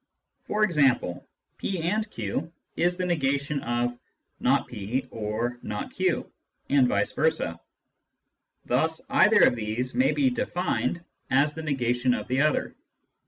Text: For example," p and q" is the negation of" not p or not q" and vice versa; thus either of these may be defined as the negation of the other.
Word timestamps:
For 0.47 0.63
example," 0.63 1.27
p 1.59 1.79
and 1.83 2.09
q" 2.09 2.51
is 2.75 2.97
the 2.97 3.05
negation 3.05 3.61
of" 3.61 3.99
not 4.39 4.67
p 4.67 5.05
or 5.11 5.59
not 5.61 5.91
q" 5.91 6.27
and 6.71 6.87
vice 6.87 7.11
versa; 7.11 7.59
thus 8.65 8.99
either 9.11 9.41
of 9.43 9.55
these 9.55 9.93
may 9.93 10.11
be 10.11 10.31
defined 10.31 11.03
as 11.29 11.53
the 11.53 11.61
negation 11.61 12.15
of 12.15 12.27
the 12.27 12.41
other. 12.41 12.75